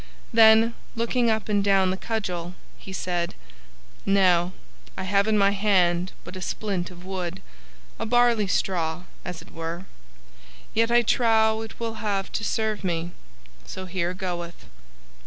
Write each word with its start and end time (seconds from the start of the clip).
Then, 0.33 0.73
looking 0.95 1.29
up 1.29 1.47
and 1.47 1.63
down 1.63 1.91
the 1.91 1.95
cudgel, 1.95 2.55
he 2.75 2.91
said, 2.91 3.35
"Now, 4.03 4.51
I 4.97 5.03
have 5.03 5.27
in 5.27 5.37
my 5.37 5.51
hand 5.51 6.11
but 6.23 6.35
a 6.35 6.41
splint 6.41 6.89
of 6.89 7.05
wood 7.05 7.39
a 7.99 8.07
barley 8.07 8.47
straw, 8.47 9.03
as 9.23 9.43
it 9.43 9.51
were 9.51 9.85
yet 10.73 10.89
I 10.89 11.03
trow 11.03 11.61
it 11.61 11.79
will 11.79 11.99
have 12.01 12.31
to 12.31 12.43
serve 12.43 12.83
me, 12.83 13.11
so 13.63 13.85
here 13.85 14.15
goeth." 14.15 14.65